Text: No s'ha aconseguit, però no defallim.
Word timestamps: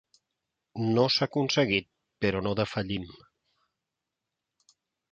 No 0.95 1.03
s'ha 1.17 1.27
aconseguit, 1.27 1.87
però 2.27 2.43
no 2.47 2.55
defallim. 2.63 3.09